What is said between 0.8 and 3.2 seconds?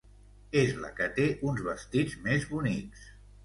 la que té uns vestits més bonics.